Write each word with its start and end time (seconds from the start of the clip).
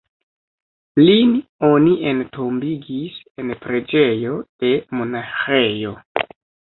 Lin 0.99 1.33
oni 1.67 1.91
entombigis 2.11 3.19
en 3.43 3.51
preĝejo 3.65 4.39
de 4.65 4.71
monaĥejo. 5.01 5.93